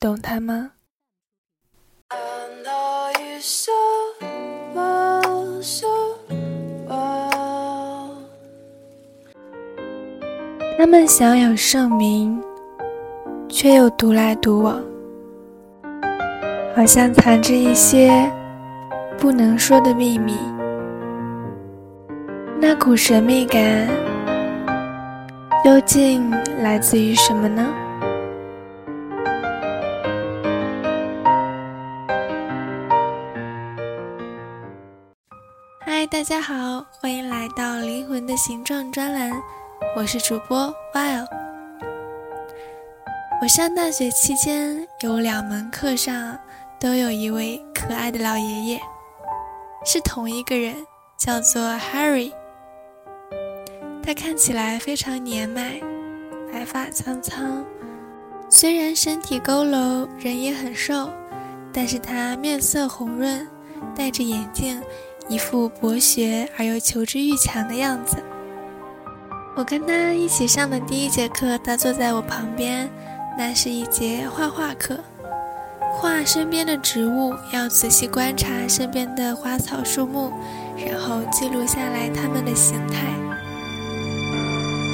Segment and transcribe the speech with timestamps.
[0.00, 0.70] 懂他吗？
[10.78, 12.42] 他们享有盛名，
[13.46, 14.82] 却又独来独往，
[16.74, 18.10] 好像藏着一些
[19.18, 20.34] 不能说的秘密。
[22.58, 23.86] 那股神秘感
[25.62, 26.30] 究竟
[26.62, 27.66] 来自于什么呢？
[36.10, 39.30] 大家好，欢迎来到《灵魂的形状》专栏。
[39.96, 41.24] 我是主播 While。
[43.40, 46.36] 我上大学期间有两门课上
[46.80, 48.80] 都有一位可爱的老爷爷，
[49.84, 50.84] 是同一个人，
[51.16, 52.32] 叫做 Harry。
[54.02, 55.80] 他看起来非常年迈，
[56.52, 57.64] 白发苍苍，
[58.48, 61.08] 虽然身体佝偻，人也很瘦，
[61.72, 63.46] 但是他面色红润，
[63.94, 64.82] 戴着眼镜，
[65.30, 68.16] 一副博学而又求知欲强的样子。
[69.54, 72.90] 我跟他一起上的第一节课，他坐在我旁边。
[73.38, 74.98] 那是一节画画课，
[75.94, 80.32] 画身边的植物，要仔细观察身边的花草树木，
[80.76, 83.06] 然后记录下来它们的形态。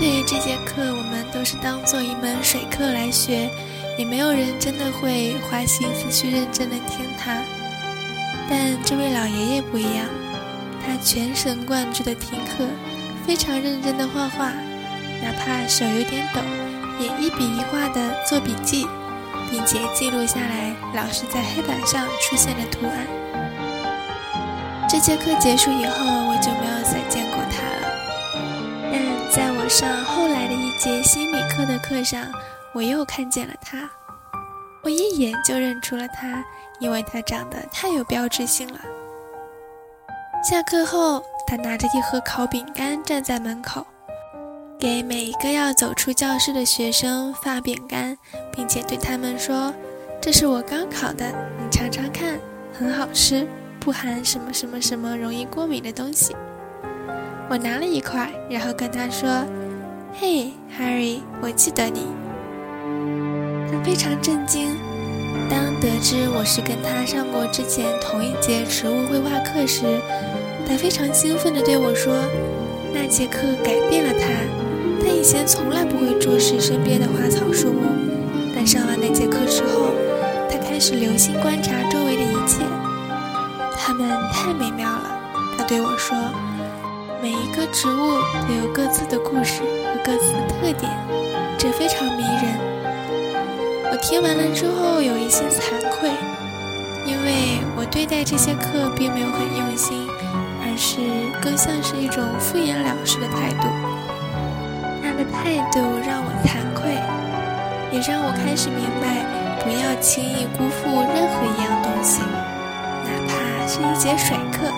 [0.00, 3.50] 对于这节课，我们都是当做一门水课来学，
[3.98, 7.36] 也没有人真的会花心思去认真的听他。
[8.48, 10.06] 但这位老爷爷不一样，
[10.84, 12.66] 他全神贯注的听课。
[13.24, 14.46] 非常认真的画画，
[15.22, 16.40] 哪怕手有点抖，
[16.98, 18.84] 也一笔一画的做笔记，
[19.48, 23.06] 并且记录下来老师在黑板上出现的图案。
[24.90, 27.86] 这节课结束以后，我就没有再见过他了。
[28.90, 32.26] 但在我上后来的一节心理课的课上，
[32.74, 33.88] 我又看见了他。
[34.82, 36.44] 我一眼就认出了他，
[36.80, 38.80] 因为他长得太有标志性了。
[40.42, 41.22] 下课后。
[41.44, 43.86] 他拿着一盒烤饼干站在门口，
[44.78, 48.16] 给每一个要走出教室的学生发饼干，
[48.56, 49.74] 并且对他们说
[50.18, 52.38] ：“这是我刚烤的，你尝尝看，
[52.72, 53.46] 很好吃，
[53.78, 56.34] 不含什么什么什么容易过敏的东西。”
[57.50, 59.44] 我拿了一块，然后跟他说
[60.18, 62.06] ：“嘿，Harry，我记得你。”
[63.70, 64.74] 他非常震惊。
[65.50, 69.82] 当得知我是跟他上过之前同一节植物绘画课时，
[70.66, 72.14] 他非常兴奋地对我说
[72.92, 74.26] ：“那节课改变了他。
[75.04, 77.90] 他以前从来不会注视身边的花草树木，
[78.54, 79.90] 但上完那节课之后，
[80.50, 82.64] 他开始留心观察周围的一切。
[83.76, 85.20] 它们太美妙了。”
[85.58, 86.16] 他对我说
[87.20, 88.18] ：“每一个植物
[88.48, 90.90] 都有各自的故事和各自的特点，
[91.58, 92.72] 这非常迷人。”
[93.92, 96.08] 我听完了之后有一些惭愧，
[97.06, 100.08] 因为我对待这些课并没有很用心。
[100.76, 100.98] 是
[101.40, 103.68] 更像是一种敷衍了事的态度。
[105.02, 106.94] 他的态度让我惭愧，
[107.92, 109.24] 也让我开始明白，
[109.62, 112.22] 不要轻易辜负任何一样东西，
[113.04, 113.32] 哪怕
[113.66, 114.72] 是一节水课。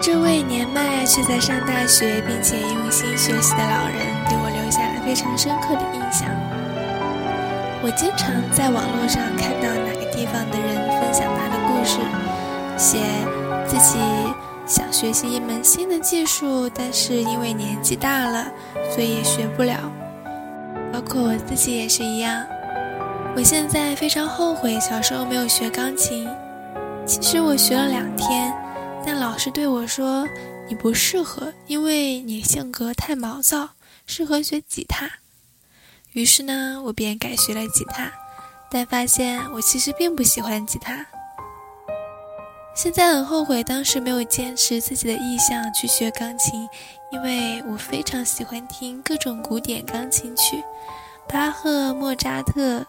[0.00, 3.96] 这位年迈却在上大学并且用心学习的老人，
[4.28, 6.28] 给我留下了非常深刻的印象。
[7.82, 11.98] 我经常在网络上看到哪个地方的人分享他的故事，
[12.76, 12.98] 写
[13.66, 13.98] 自己。
[14.66, 18.50] 想学习一门新的技术，但是因为年纪大了，
[18.94, 19.78] 所以也学不了。
[20.92, 22.46] 包括我自己也是一样。
[23.36, 26.28] 我现在非常后悔小时候没有学钢琴。
[27.06, 28.54] 其实我学了两天，
[29.04, 30.26] 但老师对我说
[30.66, 33.70] ：“你不适合，因为你性格太毛躁，
[34.06, 35.10] 适合学吉他。”
[36.14, 38.10] 于是呢，我便改学了吉他，
[38.70, 41.04] 但发现我其实并不喜欢吉他。
[42.74, 46.68] 现在很后悔当时没有坚持自己的意向去学钢琴，
[47.12, 50.60] 因为我非常喜欢听各种古典钢琴曲，
[51.28, 52.84] 巴赫、莫扎特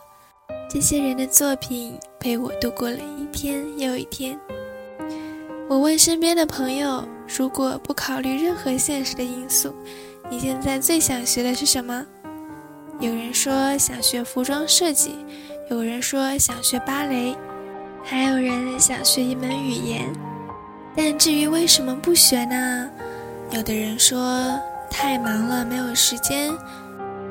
[0.68, 4.40] 这些人的作品陪我度过了一天又一天。
[5.70, 9.72] 我问身边的朋友，如果不考虑任何现实的因素，
[10.32, 12.04] 你现在最想学的是什么？
[13.00, 15.16] 有人说想学服装设计，
[15.70, 17.36] 有人说想学芭蕾，
[18.08, 20.14] 还有人想学一门语言。
[20.96, 22.90] 但至于为什么不学呢？
[23.50, 24.58] 有的人说
[24.90, 26.54] 太忙了，没有时间；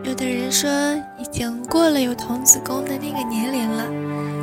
[0.03, 0.69] 有的人说
[1.19, 3.85] 已经过了有童子功的那个年龄了，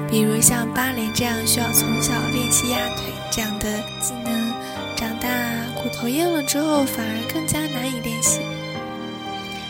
[0.10, 3.66] 比如像芭蕾这样需要从小练习压腿这样的
[4.00, 4.54] 技能，
[4.96, 5.30] 长大
[5.76, 8.40] 骨头硬了之后反而更加难以练习。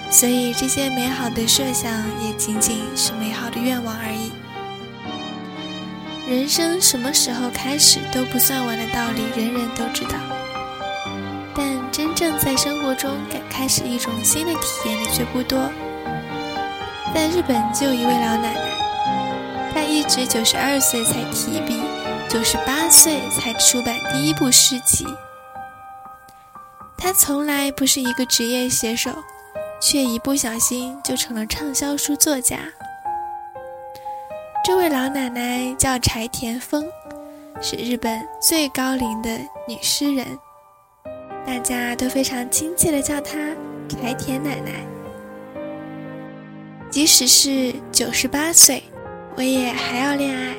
[0.10, 1.92] 所以这些美好的设想
[2.24, 4.32] 也仅仅是美好的愿望而已。
[6.28, 10.12] 人生什么时候开始都不算晚的道理，人人都知道。
[11.54, 15.70] 但真正在生活中敢开始一种新的体验的却不多。
[17.14, 21.82] 在日本就有一位老奶奶，她一直九十二岁才提笔，
[22.30, 25.06] 九十八岁才出版第一部诗集。
[26.96, 29.12] 她从来不是一个职业写手，
[29.82, 32.60] 却一不小心就成了畅销书作家。
[34.64, 36.86] 这位老奶奶叫柴田丰，
[37.64, 39.30] 是日本最高龄的
[39.68, 40.38] 女诗人，
[41.44, 43.40] 大家都非常亲切的叫她
[43.90, 44.86] 柴田奶奶。
[46.92, 48.84] 即使是九十八岁，
[49.36, 50.56] 我也还要恋爱，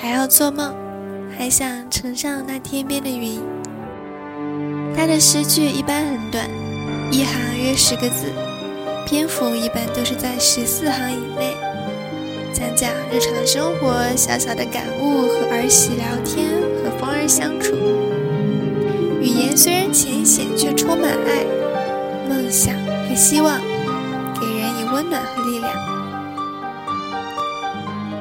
[0.00, 0.72] 还要做梦，
[1.36, 3.42] 还想乘上那天边的云。
[4.96, 6.48] 她的诗句一般很短，
[7.10, 8.32] 一行约十个字，
[9.04, 11.71] 篇幅一般都是在十四行以内。
[12.52, 16.46] 讲讲日常生活小小的感悟，和儿媳聊天，
[16.84, 17.74] 和风儿相处。
[19.20, 21.46] 语言虽然浅显，却充满爱、
[22.28, 22.74] 梦想
[23.08, 23.58] 和希望，
[24.38, 25.72] 给人以温暖和力量。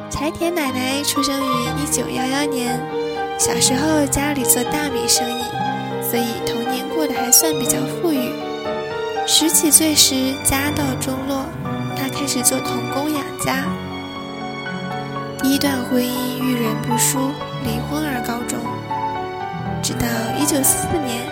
[0.09, 2.79] 柴田奶奶出生于一九幺幺年，
[3.37, 5.43] 小时候家里做大米生意，
[6.01, 8.31] 所以童年过得还算比较富裕。
[9.27, 11.45] 十几岁时家道中落，
[11.97, 13.65] 她开始做童工养家。
[15.41, 17.31] 第一段婚姻遇人不淑，
[17.63, 18.59] 离婚而告终。
[19.81, 20.05] 直到
[20.37, 21.25] 一九四四年，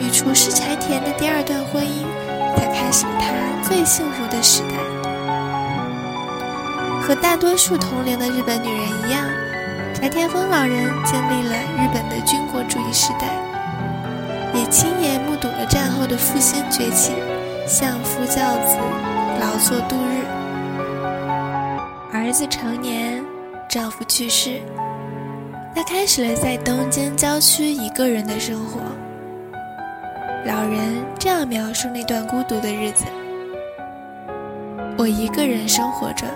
[0.00, 2.02] 与厨师柴田的第二段婚姻，
[2.56, 3.30] 才开始了他
[3.62, 4.74] 最幸福的时代。
[7.00, 9.24] 和大多数同龄的日本女人一样，
[9.94, 13.28] 柴田丰老人经历了日本的军国主义时代，
[14.52, 17.12] 也亲眼目睹了战后的复兴崛起，
[17.68, 18.34] 相夫教
[18.66, 18.76] 子，
[19.40, 20.26] 劳作度日。
[22.12, 23.24] 儿子成年。
[23.68, 24.60] 丈夫去世，
[25.74, 28.80] 她开始了在东京郊区一个人的生活。
[30.46, 33.04] 老人这样描述那段孤独的日子：
[34.98, 36.26] 我一个人生活着，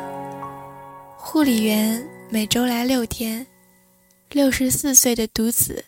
[1.16, 3.46] 护理员每周来六天，
[4.30, 5.84] 六十四岁的独子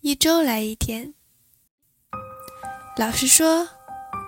[0.00, 1.12] 一周来一天。
[2.96, 3.68] 老实说，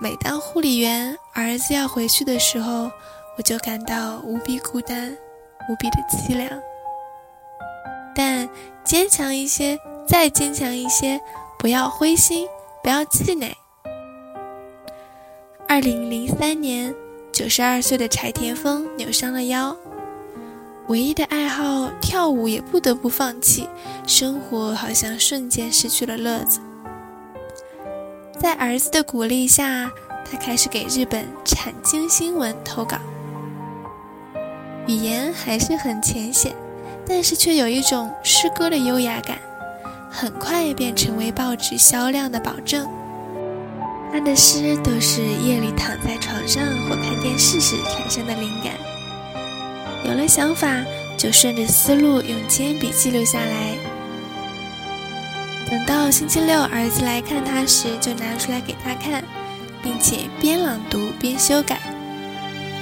[0.00, 2.90] 每当护理员儿子要回去的时候，
[3.38, 5.16] 我就感到无比孤单。
[5.68, 6.50] 无比的凄凉，
[8.14, 8.48] 但
[8.84, 11.20] 坚强一些，再坚强一些，
[11.58, 12.46] 不要灰心，
[12.82, 13.56] 不要气馁。
[15.68, 16.94] 二零零三年，
[17.32, 19.76] 九十二岁的柴田丰扭伤了腰，
[20.86, 23.68] 唯一的爱好跳舞也不得不放弃，
[24.06, 26.60] 生活好像瞬间失去了乐子。
[28.40, 29.90] 在儿子的鼓励下，
[30.24, 32.96] 他开始给日本产经新闻投稿。
[34.88, 36.54] 语言还是很浅显，
[37.06, 39.36] 但是却有一种诗歌的优雅感，
[40.10, 42.88] 很快便成为报纸销量的保证。
[44.10, 48.72] 他的诗都是夜里躺在床上或看电视时产生的灵感，
[50.06, 50.82] 有了想法
[51.18, 53.74] 就顺着思路用铅笔记录下来。
[55.70, 59.22] 等到星期六儿子来看他时，就拿出来给他看，
[59.82, 61.78] 并且边朗读边修改。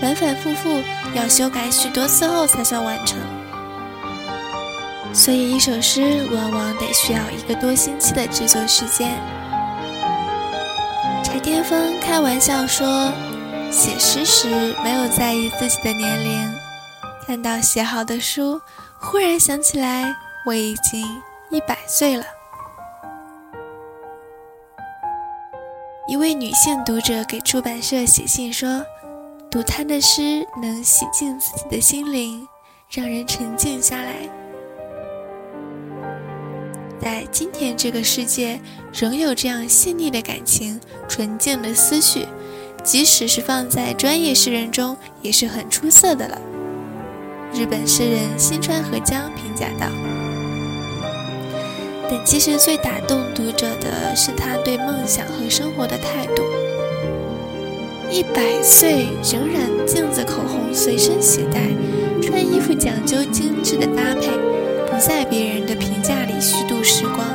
[0.00, 0.82] 反反复复
[1.14, 3.18] 要修改许多次后才算完成，
[5.14, 9.10] 所以一首诗往往得需要一个多星期的制作时间。
[11.24, 13.10] 柴田丰开玩笑说，
[13.70, 16.54] 写诗时没有在意自己的年龄，
[17.26, 18.60] 看到写好的书，
[19.00, 21.06] 忽然想起来我已经
[21.50, 22.24] 一百岁了。
[26.06, 28.84] 一位女性读者给出版社写信说。
[29.56, 32.46] 读他的诗能洗净自己的心灵，
[32.90, 34.12] 让人沉静下来。
[37.00, 38.60] 在今天这个世界，
[38.92, 42.26] 仍有这样细腻的感情、纯净的思绪，
[42.84, 46.38] 即使是放在专业诗人中，也是很出色的了。
[47.54, 49.86] 日本诗人新川和江评价道
[52.10, 56.42] ：“但其实最打动读者的是他对梦想和生活的态度。”
[58.10, 61.60] 一百岁仍然镜子、口红随身携带，
[62.22, 64.30] 穿衣服讲究精致的搭配，
[64.86, 67.26] 不在别人的评价里虚度时光，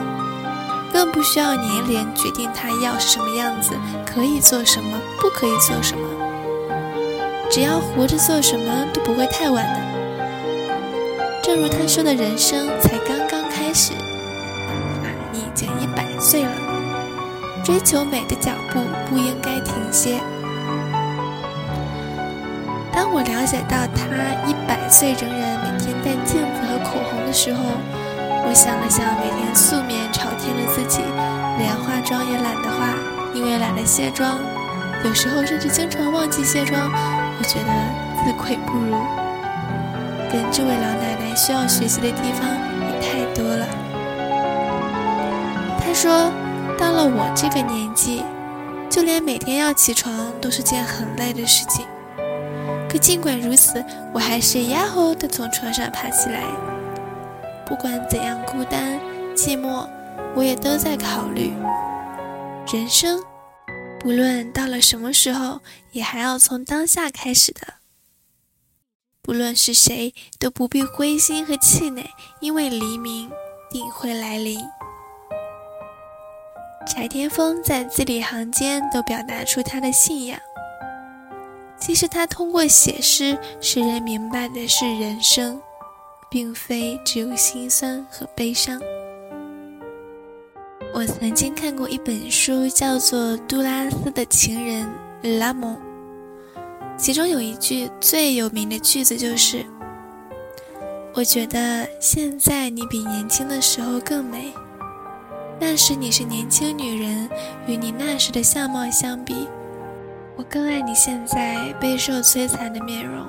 [0.91, 3.71] 更不需要年龄决定他要什么样子，
[4.05, 6.07] 可以做什么，不可以做什么。
[7.49, 9.81] 只要活着，做什么都不会太晚的。
[11.43, 13.91] 正如他说的，人生才刚刚开始，
[15.33, 16.51] 你已经一百岁了，
[17.63, 20.21] 追求美的脚步不应该停歇。
[23.13, 24.07] 我了解到他
[24.47, 27.61] 一百岁仍然每天戴镜子和口红的时候，
[28.47, 31.01] 我想了想，每天素面朝天的自己，
[31.57, 32.95] 连化妆也懒得化，
[33.35, 34.39] 因为懒得卸妆，
[35.03, 38.95] 有时候甚至经常忘记卸妆，我觉得自愧不如。
[40.31, 43.67] 跟这位老奶奶需要学习的地方也太多了。
[45.83, 46.31] 她说，
[46.79, 48.23] 到了我这个年纪，
[48.89, 51.85] 就连每天要起床都是件很累的事情。
[52.91, 53.81] 可尽管如此，
[54.13, 56.43] 我还是呀吼的从床上爬起来。
[57.65, 58.99] 不管怎样孤单
[59.33, 59.87] 寂寞，
[60.35, 61.53] 我也都在考虑
[62.73, 63.23] 人生，
[63.97, 65.61] 不论到了什么时候，
[65.93, 67.75] 也还要从当下开始的。
[69.21, 72.09] 不论是谁，都不必灰心和气馁，
[72.41, 73.31] 因为黎明
[73.69, 74.59] 定会来临。
[76.85, 80.37] 柴田丰在字里行间都表达出他的信仰。
[81.81, 85.59] 其实他通过写诗，使人明白的是人生，
[86.29, 88.79] 并非只有心酸和悲伤。
[90.93, 95.75] 我曾经看过一本书，叫做《杜拉斯的情人拉蒙》，
[96.97, 99.65] 其中有一句最有名的句子就是
[101.15, 104.53] ：“我觉得现在你比年轻的时候更美。
[105.59, 107.27] 那时你是年轻女人，
[107.65, 109.47] 与你那时的相貌相比。”
[110.37, 113.27] 我更爱你现在备受摧残的面容，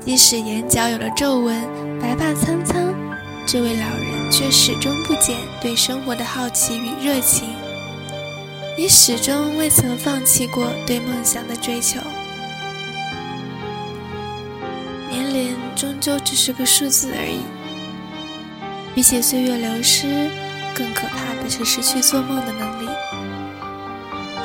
[0.00, 1.60] 即使眼角有了皱纹，
[2.00, 2.94] 白发苍苍，
[3.44, 7.48] 这位老人却始终不减对生活的好奇与热情。
[8.78, 12.00] 你始终未曾放弃过对梦想的追求。
[15.10, 17.40] 年龄终究只是个数字而已，
[18.94, 20.30] 比起岁月流失，
[20.74, 22.88] 更可怕的是失去做梦的能力。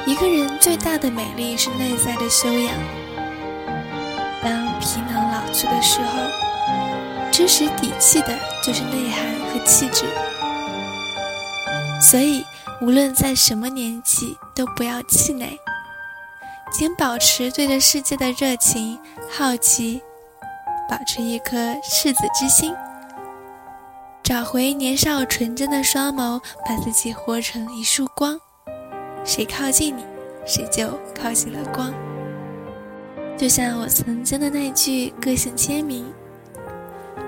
[0.08, 2.74] 一个人最大的美丽是内在的修养。
[4.42, 8.34] 当皮囊老去的时候，知识底气的
[8.64, 10.06] 就是内涵和气质。
[12.02, 12.46] 所以，
[12.82, 15.60] 无论在什么年纪，都不要气馁，
[16.72, 18.98] 请保持对这世界的热情、
[19.30, 20.02] 好奇，
[20.90, 22.74] 保持一颗赤子之心，
[24.24, 28.40] 找回年少纯真的双眸，把自己活成一束光。
[29.24, 30.04] 谁靠近你，
[30.46, 31.94] 谁就靠近了光。
[33.38, 36.12] 就像我曾经的那句个性签名：“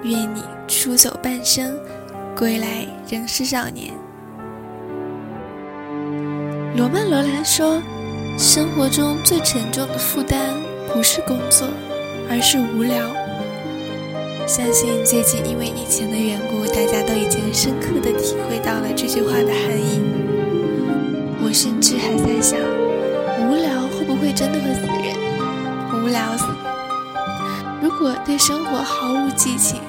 [0.01, 1.77] 愿你出走半生，
[2.35, 3.93] 归来仍是少年。”
[6.75, 7.81] 罗曼·罗兰说
[8.39, 10.55] ：“生活中最沉重的负担
[10.93, 11.67] 不是工作，
[12.29, 13.13] 而是无聊。”
[14.47, 20.01] 相信最近因为疫情的缘故，大家都已经深刻的体会到了这句话的含义。
[21.49, 22.59] 我甚至还在想，
[23.49, 25.17] 无聊会不会真的会死人？
[25.95, 26.45] 无聊死！
[27.81, 29.81] 如果对生活毫无激情，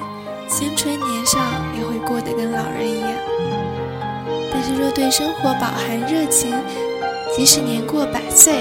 [0.47, 1.37] 青春年少
[1.77, 3.11] 也会过得跟老人一样。
[4.51, 6.51] 但是若对生活饱含热情，
[7.37, 8.53] 即使年过百岁，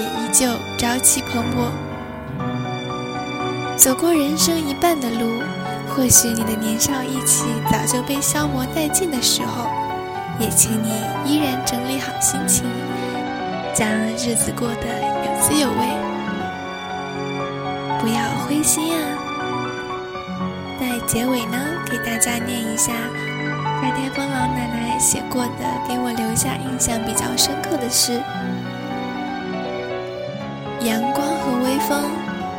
[0.00, 1.70] 也依旧朝气蓬勃。
[3.76, 5.40] 走过人生一半的路，
[5.90, 9.70] 或许你的年少意气早就被消磨殆尽的时候。
[10.40, 10.88] 也请你
[11.26, 12.64] 依然整理好心情，
[13.74, 14.86] 将日子过得
[15.26, 15.86] 有滋有味，
[18.00, 18.98] 不要灰心啊！
[20.80, 22.94] 在结尾呢，给大家念一下
[23.82, 28.18] 夏天风老奶奶写过的，给我留下印象比较深刻的诗：
[30.80, 32.02] 阳光和微风，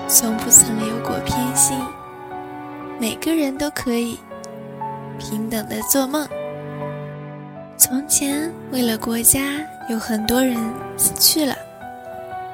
[0.07, 1.75] 从不曾有过偏心，
[2.99, 4.19] 每个人都可以
[5.17, 6.27] 平等的做梦。
[7.81, 9.57] 从前，为了国家，
[9.89, 10.55] 有很多人
[10.99, 11.57] 死去了。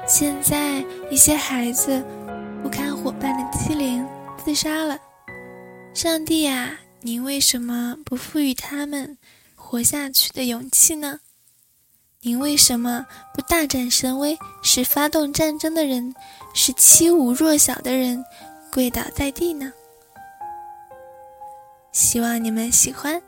[0.06, 2.02] 现在，一些孩子
[2.62, 4.08] 不堪伙伴的欺凌，
[4.42, 4.98] 自杀了。
[5.92, 6.70] 上帝啊，
[7.02, 9.18] 您为什么不赋予他们
[9.54, 11.20] 活下去的勇气呢？
[12.22, 13.04] 您为什么
[13.34, 16.14] 不大展神威，使发动战争的人，
[16.54, 18.24] 使欺侮弱小的人
[18.72, 19.70] 跪倒在地呢？
[21.92, 23.20] 希望你们喜欢。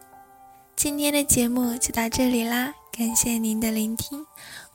[0.83, 4.25] 今天的节目就到这里啦，感谢您的聆听。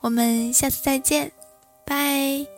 [0.02, 1.32] 我们下次再见，
[1.84, 2.55] 拜。